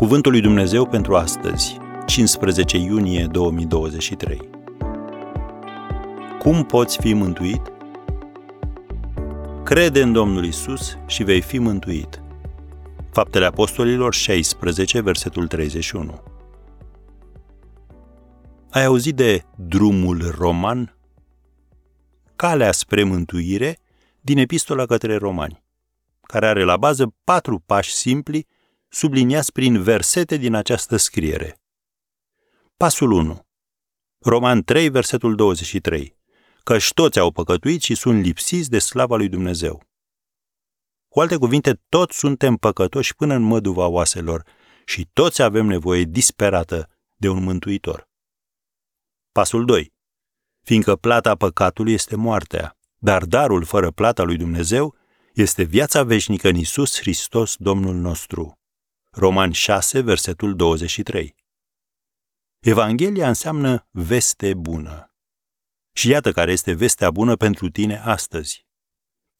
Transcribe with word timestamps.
Cuvântul 0.00 0.32
lui 0.32 0.40
Dumnezeu 0.40 0.86
pentru 0.86 1.16
astăzi, 1.16 1.78
15 2.06 2.76
iunie 2.76 3.26
2023. 3.26 4.50
Cum 6.38 6.64
poți 6.64 6.98
fi 7.00 7.12
mântuit? 7.12 7.62
Crede 9.64 10.02
în 10.02 10.12
Domnul 10.12 10.44
Isus 10.44 10.98
și 11.06 11.22
vei 11.22 11.40
fi 11.40 11.58
mântuit. 11.58 12.22
Faptele 13.10 13.44
Apostolilor 13.44 14.14
16, 14.14 15.00
versetul 15.00 15.46
31. 15.46 16.22
Ai 18.70 18.84
auzit 18.84 19.16
de 19.16 19.44
drumul 19.56 20.34
roman? 20.38 20.96
Calea 22.36 22.72
spre 22.72 23.02
mântuire 23.02 23.78
din 24.20 24.38
Epistola 24.38 24.86
către 24.86 25.16
Romani, 25.16 25.62
care 26.20 26.46
are 26.46 26.64
la 26.64 26.76
bază 26.76 27.14
patru 27.24 27.62
pași 27.66 27.92
simpli 27.92 28.46
subliniați 28.92 29.52
prin 29.52 29.82
versete 29.82 30.36
din 30.36 30.54
această 30.54 30.96
scriere. 30.96 31.60
Pasul 32.76 33.10
1. 33.10 33.46
Roman 34.18 34.62
3, 34.62 34.88
versetul 34.88 35.34
23. 35.34 36.18
Căci 36.64 36.92
toți 36.92 37.18
au 37.18 37.30
păcătuit 37.30 37.82
și 37.82 37.94
sunt 37.94 38.22
lipsiți 38.22 38.70
de 38.70 38.78
slava 38.78 39.16
lui 39.16 39.28
Dumnezeu. 39.28 39.82
Cu 41.08 41.20
alte 41.20 41.36
cuvinte, 41.36 41.82
toți 41.88 42.18
suntem 42.18 42.56
păcătoși 42.56 43.14
până 43.14 43.34
în 43.34 43.42
măduva 43.42 43.86
oaselor 43.86 44.46
și 44.84 45.08
toți 45.12 45.42
avem 45.42 45.66
nevoie 45.66 46.04
disperată 46.04 46.90
de 47.16 47.28
un 47.28 47.42
mântuitor. 47.42 48.08
Pasul 49.32 49.64
2. 49.64 49.92
Fiindcă 50.62 50.96
plata 50.96 51.36
păcatului 51.36 51.92
este 51.92 52.16
moartea, 52.16 52.76
dar 52.98 53.24
darul 53.24 53.64
fără 53.64 53.90
plata 53.90 54.22
lui 54.22 54.36
Dumnezeu 54.36 54.96
este 55.34 55.62
viața 55.62 56.02
veșnică 56.02 56.48
în 56.48 56.56
Isus 56.56 56.98
Hristos 56.98 57.56
Domnul 57.56 57.94
nostru. 57.94 58.59
Roman 59.12 59.52
6, 59.52 60.00
versetul 60.00 60.56
23. 60.56 61.34
Evanghelia 62.58 63.28
înseamnă 63.28 63.88
veste 63.90 64.54
bună. 64.54 65.14
Și 65.92 66.08
iată 66.08 66.32
care 66.32 66.52
este 66.52 66.72
vestea 66.72 67.10
bună 67.10 67.36
pentru 67.36 67.70
tine 67.70 67.98
astăzi. 67.98 68.66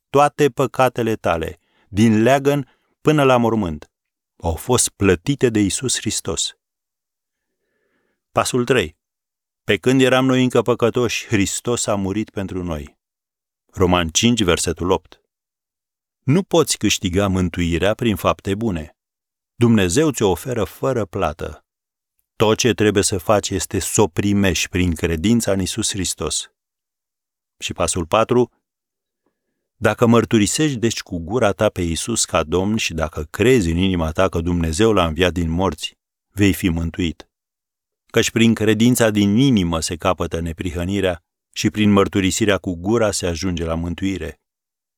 Toate 0.08 0.48
păcatele 0.48 1.16
tale, 1.16 1.58
din 1.88 2.22
leagăn 2.22 2.78
până 3.00 3.22
la 3.22 3.36
mormânt, 3.36 3.90
au 4.36 4.54
fost 4.54 4.88
plătite 4.88 5.48
de 5.48 5.60
Isus 5.60 5.96
Hristos. 5.96 6.58
Pasul 8.30 8.64
3. 8.64 8.96
Pe 9.64 9.76
când 9.76 10.00
eram 10.00 10.24
noi 10.24 10.42
încă 10.42 10.62
păcătoși, 10.62 11.26
Hristos 11.26 11.86
a 11.86 11.94
murit 11.94 12.30
pentru 12.30 12.62
noi. 12.62 12.98
Roman 13.66 14.08
5, 14.08 14.42
versetul 14.42 14.90
8. 14.90 15.20
Nu 16.22 16.42
poți 16.42 16.76
câștiga 16.78 17.28
mântuirea 17.28 17.94
prin 17.94 18.16
fapte 18.16 18.54
bune. 18.54 18.94
Dumnezeu 19.64 20.10
ți-o 20.10 20.30
oferă 20.30 20.64
fără 20.64 21.04
plată. 21.04 21.64
Tot 22.36 22.58
ce 22.58 22.72
trebuie 22.72 23.02
să 23.02 23.18
faci 23.18 23.50
este 23.50 23.78
să 23.78 24.02
o 24.02 24.06
primești 24.06 24.68
prin 24.68 24.94
credința 24.94 25.52
în 25.52 25.60
Isus 25.60 25.90
Hristos. 25.90 26.50
Și 27.58 27.72
pasul 27.72 28.06
4. 28.06 28.50
Dacă 29.76 30.06
mărturisești 30.06 30.76
deci 30.76 31.02
cu 31.02 31.18
gura 31.18 31.52
ta 31.52 31.68
pe 31.68 31.80
Isus 31.82 32.24
ca 32.24 32.42
Domn 32.42 32.76
și 32.76 32.94
dacă 32.94 33.22
crezi 33.30 33.70
în 33.70 33.76
inima 33.76 34.10
ta 34.10 34.28
că 34.28 34.40
Dumnezeu 34.40 34.92
l-a 34.92 35.06
înviat 35.06 35.32
din 35.32 35.50
morți, 35.50 35.98
vei 36.30 36.52
fi 36.52 36.68
mântuit. 36.68 37.28
Căci 38.06 38.30
prin 38.30 38.54
credința 38.54 39.10
din 39.10 39.36
inimă 39.36 39.80
se 39.80 39.96
capătă 39.96 40.40
neprihănirea 40.40 41.22
și 41.52 41.70
prin 41.70 41.90
mărturisirea 41.92 42.58
cu 42.58 42.74
gura 42.74 43.10
se 43.10 43.26
ajunge 43.26 43.64
la 43.64 43.74
mântuire. 43.74 44.40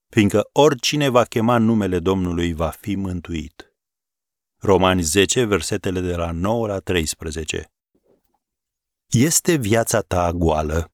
Fiindcă 0.09 0.49
oricine 0.53 1.09
va 1.09 1.25
chema 1.25 1.59
numele 1.59 1.99
Domnului 1.99 2.53
va 2.53 2.69
fi 2.69 2.95
mântuit. 2.95 3.72
Romani 4.65 5.03
10, 5.03 5.45
versetele 5.45 6.01
de 6.01 6.15
la 6.17 6.31
9 6.31 6.67
la 6.67 6.79
13. 6.79 7.73
Este 9.07 9.55
viața 9.55 10.01
ta 10.01 10.33
goală? 10.33 10.93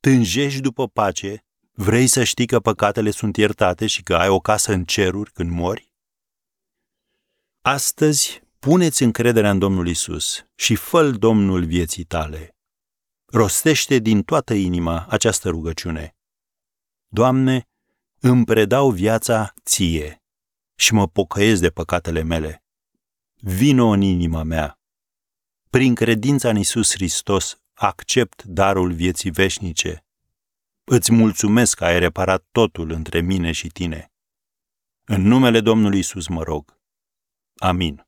Tânjești 0.00 0.60
după 0.60 0.88
pace? 0.88 1.44
Vrei 1.72 2.06
să 2.06 2.24
știi 2.24 2.46
că 2.46 2.60
păcatele 2.60 3.10
sunt 3.10 3.36
iertate 3.36 3.86
și 3.86 4.02
că 4.02 4.16
ai 4.16 4.28
o 4.28 4.40
casă 4.40 4.72
în 4.72 4.84
ceruri 4.84 5.32
când 5.32 5.50
mori? 5.50 5.92
Astăzi, 7.60 8.42
puneți 8.58 9.02
încrederea 9.02 9.50
în 9.50 9.58
Domnul 9.58 9.88
Isus 9.88 10.46
și 10.54 10.74
fă 10.74 11.10
Domnul 11.10 11.64
vieții 11.64 12.04
tale. 12.04 12.56
Rostește 13.24 13.98
din 13.98 14.22
toată 14.22 14.54
inima 14.54 15.06
această 15.08 15.48
rugăciune. 15.48 16.16
Doamne, 17.08 17.68
îmi 18.20 18.44
predau 18.44 18.90
viața 18.90 19.54
ție 19.64 20.22
și 20.78 20.94
mă 20.94 21.08
pocăiesc 21.08 21.60
de 21.60 21.70
păcatele 21.70 22.22
mele. 22.22 22.64
Vino 23.34 23.86
în 23.86 24.00
inima 24.00 24.42
mea. 24.42 24.80
Prin 25.70 25.94
credința 25.94 26.48
în 26.48 26.56
Isus 26.56 26.92
Hristos 26.92 27.60
accept 27.72 28.42
darul 28.42 28.92
vieții 28.92 29.30
veșnice. 29.30 30.04
Îți 30.84 31.12
mulțumesc 31.12 31.76
că 31.76 31.84
ai 31.84 31.98
reparat 31.98 32.46
totul 32.52 32.90
între 32.90 33.20
mine 33.20 33.52
și 33.52 33.68
tine. 33.68 34.12
În 35.04 35.22
numele 35.22 35.60
Domnului 35.60 35.98
Isus 35.98 36.26
mă 36.26 36.42
rog. 36.42 36.80
Amin. 37.56 38.07